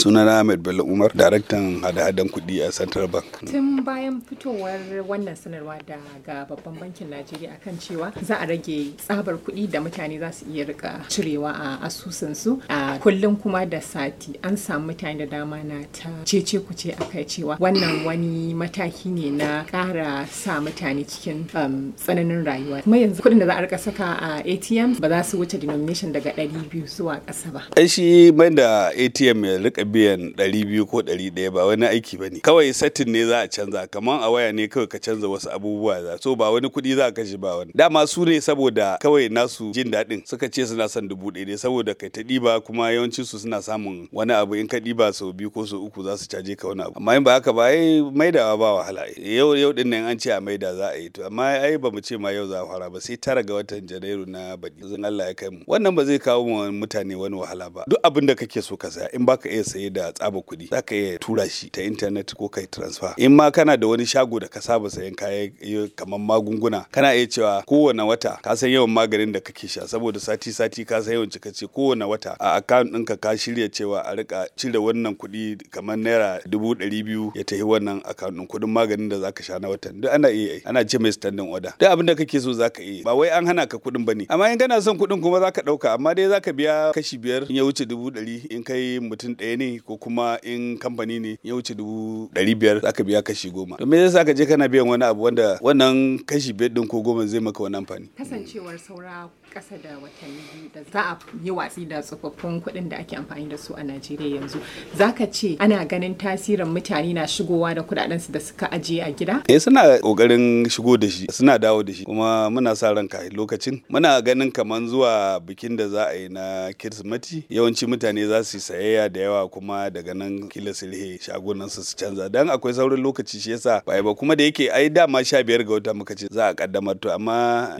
[0.00, 3.44] sunana Ahmed Bello Umar daraktan hada-hadan kuɗi a Central Bank.
[3.44, 9.36] Tun bayan fitowar wannan sanarwa daga babban bankin Najeriya akan cewa za a rage tsabar
[9.36, 14.40] kuɗi da mutane za su iya riƙa cirewa a asusunsu a kullum kuma da sati.
[14.42, 19.28] An samu mutane da dama na ta cece kuce akai cewa wannan wani mataki ne
[19.36, 22.80] na ƙara sa mutane cikin um, tsananin rayuwa.
[22.88, 26.08] Kuma yanzu kuɗin da za a riƙa saka a ATM ba za su wuce denomination
[26.12, 27.68] daga 200 zuwa ƙasa ba.
[27.76, 32.30] Ai shi mai da ATM ya riƙa biyan 200 ko 100 ba wani aiki ba
[32.30, 35.50] ne kawai satin ne za a canza kamar a waya ne kawai ka canza wasu
[35.50, 36.18] abubuwa za.
[36.22, 37.72] So ba wani kuɗi za ka kashe ba wani.
[37.74, 41.56] Dama su ne saboda kawai nasu jin daɗin suka ce suna son dubu ɗaya ne
[41.56, 44.54] saboda kai ta ɗiba kuma yawancin su suna samun wani abu.
[44.54, 46.92] In ka ɗiba sau biyu ko sau uku za su caje ka wani abu.
[46.96, 50.30] Amma in ba haka ba ai maidawa ba wahala yau yau ɗin nan an ce
[50.32, 52.66] a maida za a yi to amma ai ba mu ce ma yau za a
[52.66, 54.86] fara ba sai tara ga watan janairu na baɗi.
[54.88, 55.64] Zan Allah ya kai mu.
[55.66, 57.84] Wannan ba zai kawo mu mutane wani wahala ba.
[57.88, 60.68] Duk abin da kake so ka saya in baka iya saye da tsaba kuɗi.
[60.70, 63.14] Za ka iya tura shi ta intanet ko kai transfer.
[63.16, 65.50] In ma kana da wani shago da ka saba sayan kaya
[65.96, 70.20] kamar magunguna kana iya cewa kowane wata ka san yawan maganin da kake sha saboda
[70.20, 74.02] sati sati ka san yawan cika ce kowane wata a account ɗinka ka shirya cewa
[74.04, 78.46] a riƙa cire wannan kuɗi kamar naira dubu ɗari biyu ya tafi wannan account ɗin
[78.46, 80.00] kuɗin maganin da zaka sha na watan.
[80.00, 81.72] Duk ana iya ana ce mai standing order.
[81.78, 84.26] Duk abin da kake so zaka iya ba wai an hana ka kuɗin ba ne
[84.28, 85.94] amma in kana son kuɗin kuma zaka ɗauka.
[85.94, 89.56] Amma dai zaka biya kashi biyar in ya wuce dubu ɗari in kai mutum ɗaya
[89.58, 93.76] ne ko kuma in kamfani ne ya wuce dubu ɗari biyar zaka biya kashi goma.
[93.78, 97.00] To me yasa ka je kana biyan wani abu wanda wannan kashi biyar ɗin ko
[97.02, 98.08] goma zai maka wani amfani?
[98.18, 103.16] Kasancewar saura ƙasa da watanni da za a yi watsi da tsofaffin kuɗin da ake
[103.16, 104.58] amfani da su a Najeriya yanzu
[104.96, 109.10] zaka ce ana ganin tasirin mutane na shigowa da kuɗaɗen su da suka ajiye a
[109.12, 109.42] gida?
[109.48, 113.28] Eh suna ƙoƙarin shigo da shi suna dawo da shi kuma muna sa ran kai
[113.30, 113.82] lokacin.
[113.90, 118.56] Muna ganin kaman zuwa bikin da za a yi na Kirsimeti yawanci mutane za su
[118.56, 122.28] yi sayayya da yawa kuma daga nan kila silhe shagunan su su canza.
[122.32, 124.14] Dan akwai sauran lokaci shi yasa ba ba.
[124.14, 127.12] Kuma da yake ai dama sha biyar ga wata muka ce za a kaddamar to
[127.12, 127.76] amma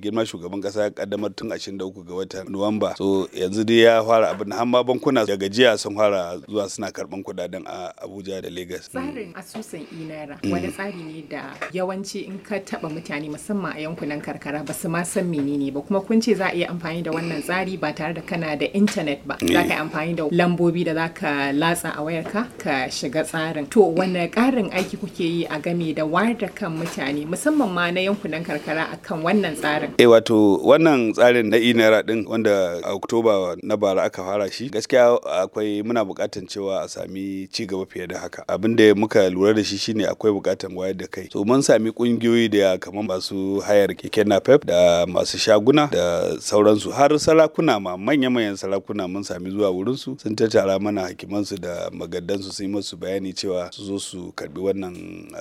[0.00, 2.94] girma shugaban kasa ya kaddamar tun 23 ga watan Nuwamba.
[2.96, 6.90] So yanzu dai ya fara abin har ma bankuna da gajiya sun fara zuwa suna
[6.94, 8.88] karɓan kuɗaɗen a Abuja da Lagos.
[8.88, 14.20] Tsarin asusun inara wani tsari ne da yawanci in ka taba mutane musamman a yankunan
[14.22, 15.80] karkara ba su ma san menene ba.
[15.82, 18.66] Kuma kun ce za a iya amfani da wannan tsari ba tare da kana da
[18.70, 19.34] intanet ba.
[19.42, 23.68] Za ka yi amfani da lambobi da za ka latsa a wayarka ka shiga tsarin.
[23.70, 27.90] To wane ƙarin aiki kuke yi a game da wayar da kan mutane musamman ma
[27.90, 29.94] na yankunan karkara akan wannan tsarin?
[29.98, 34.68] Eh wato wannan tsarin na inara din wanda a oktoba na bara aka fara shi
[34.68, 38.44] gaskiya akwai muna buƙatan cewa a sami ci gaba fiye da haka.
[38.48, 41.28] Abin da muka lura da shi shine akwai buƙatan wayar da kai.
[41.32, 46.92] So mun sami ƙungiyoyi da kamar masu hayar keke napep da masu shaguna da sauransu.
[46.92, 51.90] Har sarakuna ma manya-manyan sarakuna mun sami zuwa wurin su sun tattara mana hakimansu da
[51.92, 54.96] magadansu sun yi musu bayani cewa su zo su karɓi wannan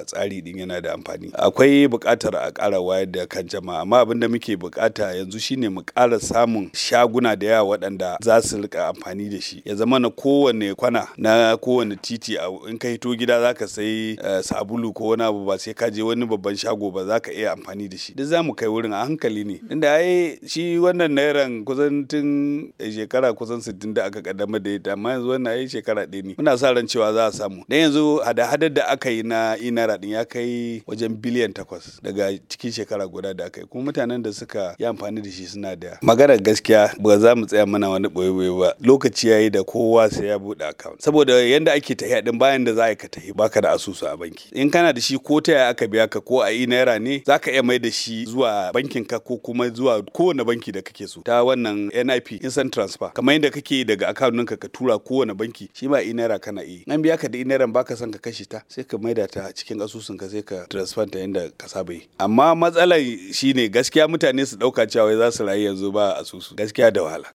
[0.05, 1.31] tsari din yana da amfani.
[1.33, 5.69] Akwai buƙatar a ƙara wayar da kan jama'a amma abin da muke buƙata yanzu shine
[5.69, 9.61] mu ƙara samun shaguna da yawa waɗanda za su riƙa amfani da shi.
[9.65, 12.37] Ya zama na kowane kwana na kowane titi
[12.69, 16.01] in ka hito gida za ka sai sabulu ko wani abu ba sai ka je
[16.03, 18.13] wani babban shago ba za ka iya amfani da shi.
[18.13, 19.59] Duk za mu kai wurin a hankali ne.
[19.71, 24.93] Inda ai shi wannan nairan kusan tun shekara kusan sittin da aka kaddamar da ita
[24.93, 26.35] amma yanzu wannan ai shekara ɗaya ne.
[26.37, 27.63] Muna sa ran cewa za a samu.
[27.67, 32.31] Dan yanzu hada-hadar da aka yi na inara din ya kai wajen biliyan takwas daga
[32.49, 33.67] cikin shekara guda da aka yi.
[33.67, 37.45] Kuma mutanen da suka yi amfani da shi suna da maganar gaskiya ba za mu
[37.45, 38.73] tsaya mana wani ɓoye ba.
[38.81, 41.01] Lokaci yayi da kowa sai ya buɗe account.
[41.01, 44.49] Saboda yanda ake tahiya din bayan da za ka tahi baka da asusu a banki.
[44.53, 47.23] In kana da shi ko ta yaya aka biya ka ko a yi naira ne
[47.25, 50.81] za ka iya mai da shi zuwa bankin ka ko kuma zuwa kowane banki da
[50.81, 51.21] kake so.
[51.21, 53.11] Ta wannan NIP instant transfer.
[53.13, 56.63] Kamar yadda kake daga account ɗinka ka tura kowane banki shi ma i naira kana
[56.63, 59.27] iya an biya ka da i naira baka son ka kashe ta sai ka maida
[59.27, 62.07] ta cikin asusun ka sai ka transfer ta yadda ka saba yi.
[62.19, 62.99] Amma matsalar
[63.33, 66.55] shine gaskiya mutane su ɗauka cewa za su rayu yanzu ba asusu.
[66.55, 67.27] Gaskiya da wahala.